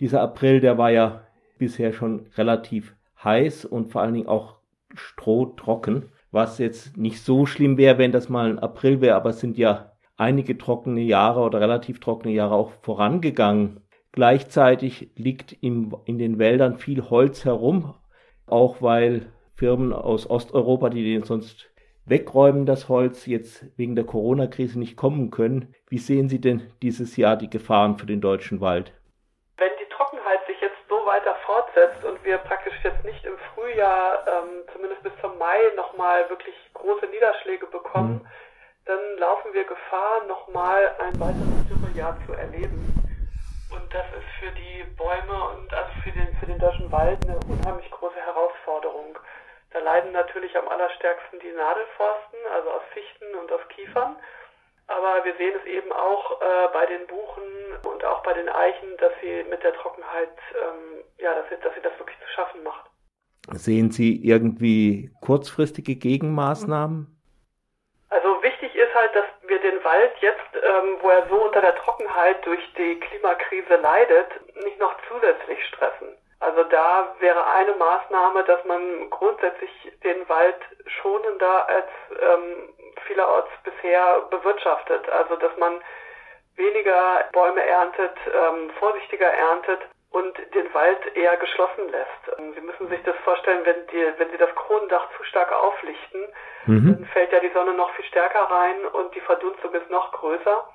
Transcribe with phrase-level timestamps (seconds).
[0.00, 1.26] Dieser April, der war ja
[1.58, 4.56] bisher schon relativ heiß und vor allen Dingen auch
[4.94, 9.40] strohtrocken, was jetzt nicht so schlimm wäre, wenn das mal ein April wäre, aber es
[9.40, 13.80] sind ja einige trockene Jahre oder relativ trockene Jahre auch vorangegangen.
[14.12, 17.94] Gleichzeitig liegt im, in den Wäldern viel Holz herum,
[18.46, 21.70] auch weil Firmen aus Osteuropa, die den sonst
[22.06, 25.74] wegräumen, das Holz, jetzt wegen der Corona-Krise nicht kommen können.
[25.88, 28.92] Wie sehen Sie denn dieses Jahr die Gefahren für den deutschen Wald?
[29.56, 33.38] Wenn die Trockenheit sich jetzt so weiter fortsetzt und wir praktisch jetzt nicht im
[33.74, 38.26] Frühjahr, ähm, zumindest bis zum Mai, nochmal wirklich große Niederschläge bekommen, mhm.
[38.86, 42.86] dann laufen wir Gefahr, nochmal ein weiteres Dürrejahr zu erleben.
[43.70, 47.38] Und das ist für die Bäume und also für den, für den deutschen Wald eine
[47.48, 49.18] unheimlich große Herausforderung.
[49.72, 54.16] Da leiden natürlich am allerstärksten die Nadelforsten, also aus Fichten und aus Kiefern.
[54.86, 57.42] Aber wir sehen es eben auch äh, bei den Buchen
[57.86, 61.74] und auch bei den Eichen, dass sie mit der Trockenheit, ähm, ja, dass sie, dass
[61.74, 62.93] sie das wirklich zu schaffen macht.
[63.52, 67.06] Sehen Sie irgendwie kurzfristige Gegenmaßnahmen?
[68.08, 71.74] Also wichtig ist halt, dass wir den Wald jetzt, ähm, wo er so unter der
[71.76, 74.28] Trockenheit durch die Klimakrise leidet,
[74.64, 76.08] nicht noch zusätzlich stressen.
[76.40, 79.70] Also da wäre eine Maßnahme, dass man grundsätzlich
[80.02, 82.74] den Wald schonender als ähm,
[83.06, 85.08] vielerorts bisher bewirtschaftet.
[85.10, 85.80] Also dass man
[86.56, 89.80] weniger Bäume erntet, ähm, vorsichtiger erntet
[90.14, 92.38] und den Wald eher geschlossen lässt.
[92.38, 96.22] Ähm, Sie müssen sich das vorstellen, wenn, die, wenn Sie das Kronendach zu stark auflichten,
[96.66, 96.94] mhm.
[96.94, 100.68] dann fällt ja die Sonne noch viel stärker rein und die Verdunstung ist noch größer.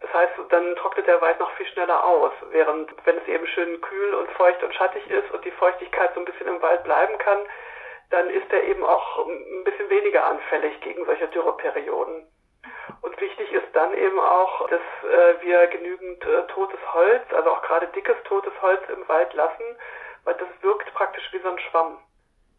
[0.00, 3.80] Das heißt, dann trocknet der Wald noch viel schneller aus, während wenn es eben schön
[3.80, 7.16] kühl und feucht und schattig ist und die Feuchtigkeit so ein bisschen im Wald bleiben
[7.18, 7.38] kann,
[8.10, 12.26] dann ist er eben auch ein bisschen weniger anfällig gegen solche Dürreperioden.
[13.00, 14.80] Und wichtig ist dann eben auch, dass
[15.10, 19.64] äh, wir genügend äh, totes Holz, also auch gerade dickes totes Holz im Wald lassen,
[20.24, 21.98] weil das wirkt praktisch wie so ein Schwamm.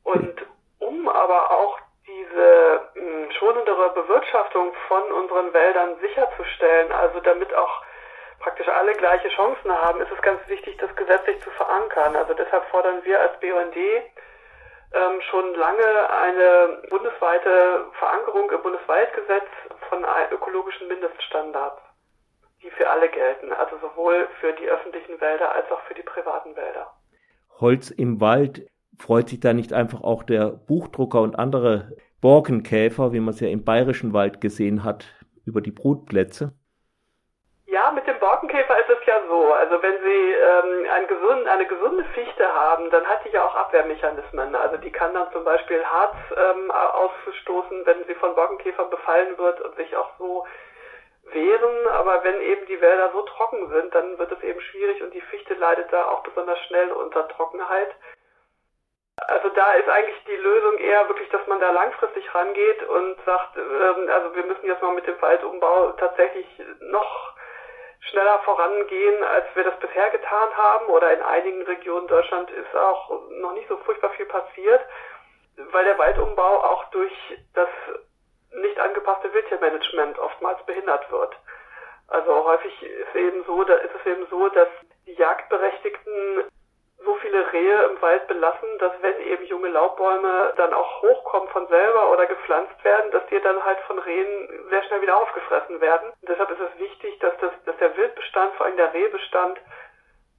[0.04, 0.46] Und
[0.80, 7.82] um aber auch diese mh, hm, schonendere Bewirtschaftung von unseren Wäldern sicherzustellen, also damit auch
[8.40, 12.16] praktisch alle gleiche Chancen haben, ist es ganz wichtig, das gesetzlich zu verankern.
[12.16, 19.48] Also deshalb fordern wir als BUND ähm, schon lange eine bundesweite Verankerung im Bundeswaldgesetz
[19.94, 21.82] von ökologischen Mindeststandards,
[22.64, 26.56] die für alle gelten, also sowohl für die öffentlichen Wälder als auch für die privaten
[26.56, 26.92] Wälder.
[27.60, 28.68] Holz im Wald
[29.00, 33.50] freut sich da nicht einfach auch der Buchdrucker und andere Borkenkäfer, wie man es ja
[33.50, 35.06] im bayerischen Wald gesehen hat,
[35.46, 36.54] über die Brutplätze?
[37.74, 39.52] Ja, mit dem Borkenkäfer ist es ja so.
[39.52, 43.56] Also wenn Sie ähm, ein gesund, eine gesunde Fichte haben, dann hat die ja auch
[43.56, 44.54] Abwehrmechanismen.
[44.54, 49.60] Also die kann dann zum Beispiel Harz ähm, ausstoßen, wenn sie von Borkenkäfern befallen wird
[49.62, 50.46] und sich auch so
[51.32, 51.88] wehren.
[51.88, 55.22] Aber wenn eben die Wälder so trocken sind, dann wird es eben schwierig und die
[55.22, 57.90] Fichte leidet da auch besonders schnell unter Trockenheit.
[59.18, 63.58] Also da ist eigentlich die Lösung eher wirklich, dass man da langfristig rangeht und sagt,
[63.58, 66.46] ähm, also wir müssen jetzt mal mit dem Waldumbau tatsächlich
[66.82, 67.34] noch
[68.10, 70.88] schneller vorangehen, als wir das bisher getan haben.
[70.88, 74.82] Oder in einigen Regionen Deutschland ist auch noch nicht so furchtbar viel passiert,
[75.72, 77.14] weil der Waldumbau auch durch
[77.54, 77.70] das
[78.52, 81.36] nicht angepasste Wildtiermanagement oftmals behindert wird.
[82.08, 84.68] Also häufig ist eben so, da ist es eben so, dass
[85.08, 86.44] die Jagdberechtigten
[87.04, 91.68] so viele Rehe im Wald belassen, dass wenn eben junge Laubbäume dann auch hochkommen von
[91.68, 96.10] selber oder gepflanzt werden, dass die dann halt von Rehen sehr schnell wieder aufgefressen werden.
[96.22, 99.60] Und deshalb ist es wichtig, dass, das, dass der Wildbestand, vor allem der Rehbestand,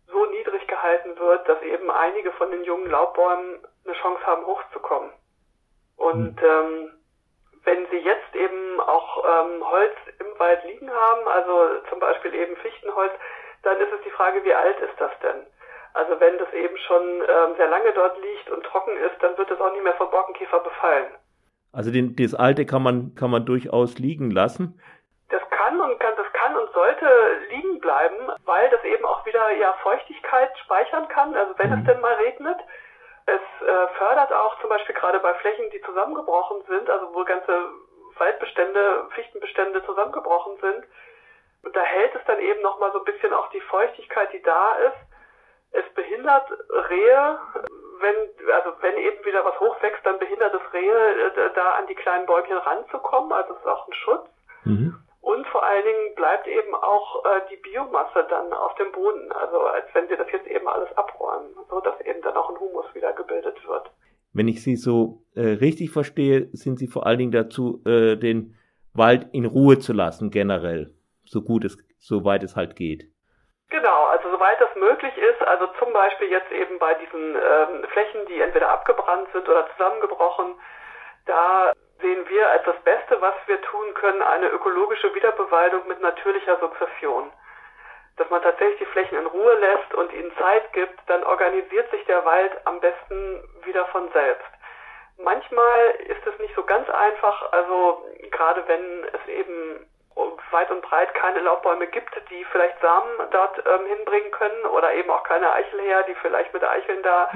[0.06, 5.12] so niedrig gehalten wird, dass eben einige von den jungen Laubbäumen eine Chance haben, hochzukommen.
[5.96, 6.48] Und hm.
[6.48, 6.90] ähm,
[7.64, 12.56] wenn sie jetzt eben auch ähm, Holz im Wald liegen haben, also zum Beispiel eben
[12.56, 13.12] Fichtenholz,
[13.62, 15.46] dann ist es die Frage, wie alt ist das denn?
[15.94, 19.50] Also wenn das eben schon ähm, sehr lange dort liegt und trocken ist, dann wird
[19.50, 21.06] es auch nicht mehr vom Borkenkäfer befallen.
[21.72, 24.80] Also den, das alte kann man, kann man durchaus liegen lassen.
[25.30, 27.06] Das kann und kann, das kann und sollte
[27.50, 31.34] liegen bleiben, weil das eben auch wieder ja Feuchtigkeit speichern kann.
[31.36, 31.78] Also wenn mhm.
[31.78, 32.58] es denn mal regnet,
[33.26, 37.70] es äh, fördert auch zum Beispiel gerade bei Flächen, die zusammengebrochen sind, also wo ganze
[38.18, 40.84] Waldbestände, Fichtenbestände zusammengebrochen sind,
[41.72, 45.13] da hält es dann eben nochmal so ein bisschen auch die Feuchtigkeit, die da ist
[45.74, 46.46] es behindert
[46.88, 47.38] Rehe,
[48.00, 48.16] wenn,
[48.54, 52.26] also wenn eben wieder was hochwächst, dann behindert es Rehe, äh, da an die kleinen
[52.26, 53.32] Bäumchen ranzukommen.
[53.32, 54.26] Also es ist auch ein Schutz.
[54.64, 54.96] Mhm.
[55.20, 59.32] Und vor allen Dingen bleibt eben auch äh, die Biomasse dann auf dem Boden.
[59.32, 62.60] Also als wenn sie das jetzt eben alles abräumen, so dass eben dann auch ein
[62.60, 63.90] Humus wieder gebildet wird.
[64.32, 68.56] Wenn ich Sie so äh, richtig verstehe, sind Sie vor allen Dingen dazu, äh, den
[68.92, 70.92] Wald in Ruhe zu lassen, generell,
[71.24, 73.08] so gut es, so weit es halt geht.
[73.70, 78.26] Genau, also soweit das möglich ist, also zum Beispiel jetzt eben bei diesen ähm, Flächen,
[78.26, 80.54] die entweder abgebrannt sind oder zusammengebrochen,
[81.26, 86.58] da sehen wir als das Beste, was wir tun können, eine ökologische Wiederbewaldung mit natürlicher
[86.58, 87.32] Sukzession.
[88.16, 92.04] Dass man tatsächlich die Flächen in Ruhe lässt und ihnen Zeit gibt, dann organisiert sich
[92.04, 94.46] der Wald am besten wieder von selbst.
[95.18, 99.86] Manchmal ist es nicht so ganz einfach, also gerade wenn es eben
[100.54, 105.10] weit und breit keine Laubbäume gibt, die vielleicht Samen dort ähm, hinbringen können oder eben
[105.10, 107.28] auch keine Eichelherr, die vielleicht mit Eicheln da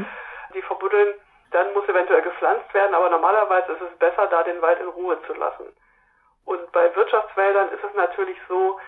[0.55, 1.15] die verbuddeln,
[1.51, 5.21] dann muss eventuell gepflanzt werden, aber normalerweise ist es besser, da den Wald in Ruhe
[5.27, 5.67] zu lassen.
[6.47, 8.81] Und bei Wirtschaftswäldern ist es natürlich so,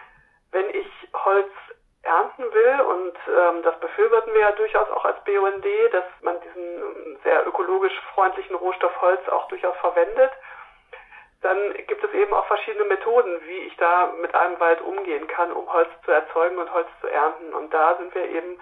[0.52, 1.50] wenn ich Holz
[2.02, 7.18] ernten will und ähm, das befürworten wir ja durchaus auch als BUND, dass man diesen
[7.22, 10.32] sehr ökologisch freundlichen Rohstoff Holz auch durchaus verwendet,
[11.42, 15.52] dann gibt es eben auch verschiedene Methoden, wie ich da mit einem Wald umgehen kann,
[15.52, 17.54] um Holz zu erzeugen und Holz zu ernten.
[17.54, 18.60] Und da sind wir eben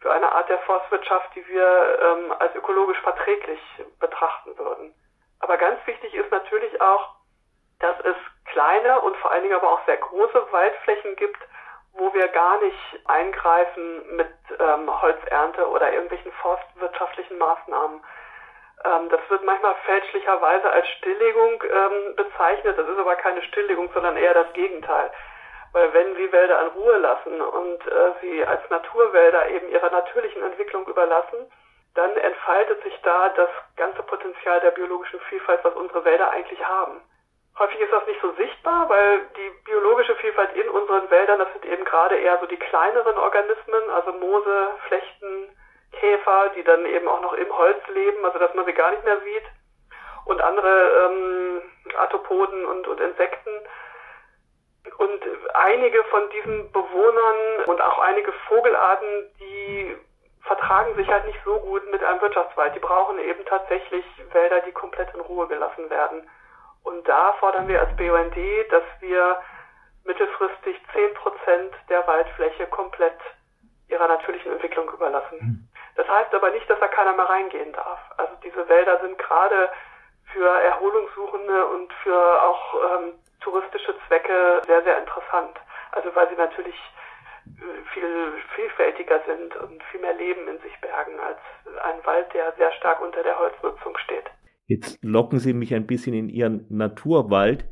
[0.00, 3.60] für eine Art der Forstwirtschaft, die wir ähm, als ökologisch verträglich
[3.98, 4.94] betrachten würden.
[5.40, 7.14] Aber ganz wichtig ist natürlich auch,
[7.80, 11.40] dass es kleine und vor allen Dingen aber auch sehr große Waldflächen gibt,
[11.92, 18.02] wo wir gar nicht eingreifen mit ähm, Holzernte oder irgendwelchen forstwirtschaftlichen Maßnahmen.
[18.84, 22.78] Ähm, das wird manchmal fälschlicherweise als Stilllegung ähm, bezeichnet.
[22.78, 25.10] Das ist aber keine Stilllegung, sondern eher das Gegenteil.
[25.72, 30.42] Weil wenn Sie Wälder in Ruhe lassen und äh, sie als Naturwälder eben ihrer natürlichen
[30.42, 31.50] Entwicklung überlassen,
[31.94, 37.02] dann entfaltet sich da das ganze Potenzial der biologischen Vielfalt, was unsere Wälder eigentlich haben.
[37.58, 41.64] Häufig ist das nicht so sichtbar, weil die biologische Vielfalt in unseren Wäldern, das sind
[41.66, 45.48] eben gerade eher so die kleineren Organismen, also Moose, Flechten,
[45.92, 49.04] Käfer, die dann eben auch noch im Holz leben, also dass man sie gar nicht
[49.04, 49.44] mehr sieht,
[50.24, 51.62] und andere ähm,
[51.96, 53.50] Arthropoden und, und Insekten.
[54.98, 55.20] Und
[55.54, 59.96] einige von diesen Bewohnern und auch einige Vogelarten, die
[60.42, 62.74] vertragen sich halt nicht so gut mit einem Wirtschaftswald.
[62.74, 66.28] Die brauchen eben tatsächlich Wälder, die komplett in Ruhe gelassen werden.
[66.82, 68.36] Und da fordern wir als BUND,
[68.70, 69.40] dass wir
[70.04, 73.18] mittelfristig 10 Prozent der Waldfläche komplett
[73.88, 75.67] ihrer natürlichen Entwicklung überlassen.
[75.98, 77.98] Das heißt aber nicht, dass da keiner mehr reingehen darf.
[78.16, 79.68] Also diese Wälder sind gerade
[80.32, 85.58] für Erholungssuchende und für auch ähm, touristische Zwecke sehr, sehr interessant.
[85.90, 86.76] Also weil sie natürlich
[87.46, 91.38] äh, viel vielfältiger sind und viel mehr Leben in sich bergen als
[91.82, 94.26] ein Wald, der sehr stark unter der Holznutzung steht.
[94.66, 97.64] Jetzt locken Sie mich ein bisschen in Ihren Naturwald.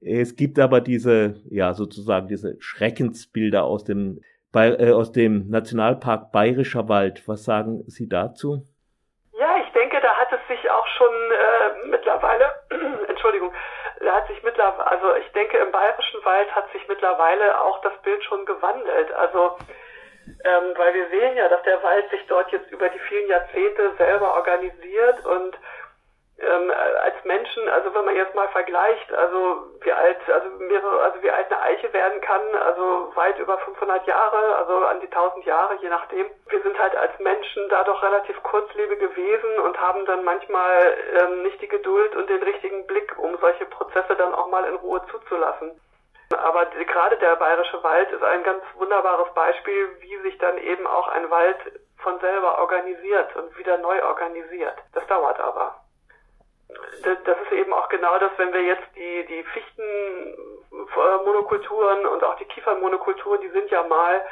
[0.00, 4.20] Es gibt aber diese, ja, sozusagen diese Schreckensbilder aus dem,
[4.64, 7.22] äh, aus dem Nationalpark Bayerischer Wald.
[7.26, 8.62] Was sagen Sie dazu?
[9.38, 12.46] Ja, ich denke, da hat es sich auch schon äh, mittlerweile,
[13.08, 13.52] Entschuldigung,
[14.00, 17.92] da hat sich mittlerweile, also ich denke, im Bayerischen Wald hat sich mittlerweile auch das
[18.02, 19.12] Bild schon gewandelt.
[19.12, 19.56] Also,
[20.26, 23.92] ähm, weil wir sehen ja, dass der Wald sich dort jetzt über die vielen Jahrzehnte
[23.98, 25.56] selber organisiert und
[26.38, 31.22] ähm, als Menschen, also wenn man jetzt mal vergleicht, also wie alt, also mehrere, also
[31.22, 35.46] wie alt eine Eiche werden kann, also weit über 500 Jahre, also an die 1000
[35.46, 36.26] Jahre, je nachdem.
[36.48, 41.42] Wir sind halt als Menschen da doch relativ kurzlebig gewesen und haben dann manchmal ähm,
[41.42, 45.00] nicht die Geduld und den richtigen Blick, um solche Prozesse dann auch mal in Ruhe
[45.10, 45.80] zuzulassen.
[46.36, 51.08] Aber gerade der bayerische Wald ist ein ganz wunderbares Beispiel, wie sich dann eben auch
[51.08, 51.56] ein Wald
[51.98, 54.76] von selber organisiert und wieder neu organisiert.
[54.92, 55.85] Das dauert aber
[57.02, 62.44] das ist eben auch genau das, wenn wir jetzt die, die Fichtenmonokulturen und auch die
[62.44, 64.22] Kiefernmonokulturen, die sind ja mal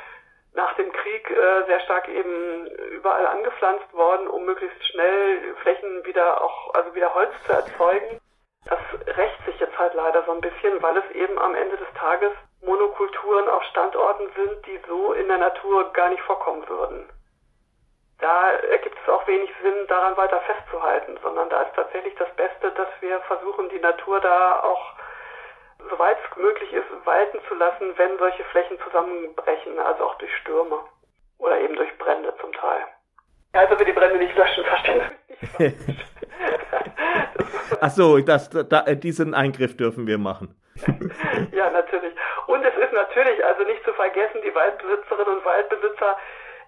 [0.55, 6.41] nach dem Krieg äh, sehr stark eben überall angepflanzt worden, um möglichst schnell Flächen wieder
[6.43, 8.21] auch, also wieder Holz zu erzeugen.
[8.67, 8.79] Das
[9.17, 12.33] rächt sich jetzt halt leider so ein bisschen, weil es eben am Ende des Tages
[12.63, 17.07] Monokulturen auf Standorten sind, die so in der Natur gar nicht vorkommen würden
[18.25, 22.71] da ergibt es auch wenig Sinn, daran weiter festzuhalten, sondern da ist tatsächlich das Beste,
[22.71, 24.95] dass wir versuchen, die Natur da auch,
[25.91, 30.79] soweit es möglich ist, walten zu lassen, wenn solche Flächen zusammenbrechen, also auch durch Stürme
[31.37, 32.81] oder eben durch Brände zum Teil.
[33.53, 35.03] Ja, also wir die Brände nicht löschen, verstehen
[35.59, 36.05] Sie nicht.
[37.83, 40.57] Ach so, das, da, diesen Eingriff dürfen wir machen.
[41.53, 42.15] ja, natürlich.
[42.47, 46.17] Und es ist natürlich also nicht zu vergessen, die Waldbesitzerinnen und Waldbesitzer,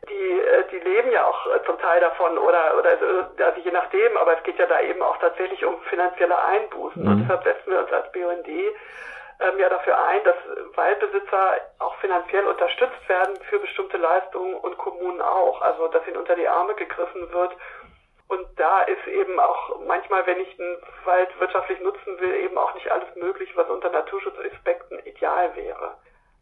[0.09, 4.17] die, äh, die leben ja auch äh, zum Teil davon oder, oder also je nachdem,
[4.17, 7.03] aber es geht ja da eben auch tatsächlich um finanzielle Einbußen.
[7.03, 7.09] Mhm.
[7.09, 10.37] Und deshalb setzen wir uns als BUND ähm, ja dafür ein, dass
[10.75, 15.61] Waldbesitzer auch finanziell unterstützt werden für bestimmte Leistungen und Kommunen auch.
[15.63, 17.53] Also dass ihnen unter die Arme gegriffen wird.
[18.29, 22.75] Und da ist eben auch manchmal, wenn ich einen Wald wirtschaftlich nutzen will, eben auch
[22.75, 25.95] nicht alles möglich, was unter Naturschutzaspekten ideal wäre.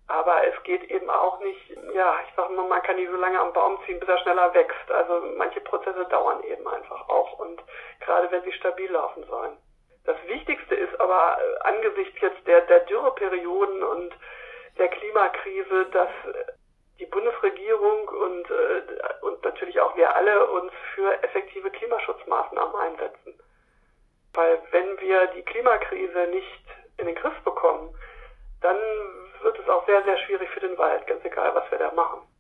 [0.07, 3.41] Aber es geht eben auch nicht, ja, ich sag mal, man kann nicht so lange
[3.41, 4.91] am Baum ziehen, bis er schneller wächst.
[4.91, 7.63] Also manche Prozesse dauern eben einfach auch und
[8.01, 9.57] gerade wenn sie stabil laufen sollen.
[10.05, 14.15] Das Wichtigste ist aber äh, angesichts jetzt der, der Dürreperioden und
[14.77, 16.11] der Klimakrise, dass
[16.99, 18.83] die Bundesregierung und, äh,
[19.23, 23.41] und natürlich auch wir alle uns für effektive Klimaschutzmaßnahmen einsetzen.
[24.35, 26.65] Weil wenn wir die Klimakrise nicht
[26.99, 27.97] in den Griff bekommen,
[28.61, 28.79] dann
[29.45, 32.27] wird es auch sehr, sehr schwierig für den Wald, ganz egal, was wir da machen.